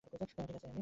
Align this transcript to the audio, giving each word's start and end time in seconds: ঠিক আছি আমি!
ঠিক 0.01 0.21
আছি 0.21 0.35
আমি! 0.39 0.79